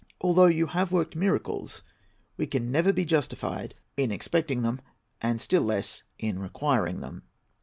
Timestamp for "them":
4.63-4.81, 7.01-7.21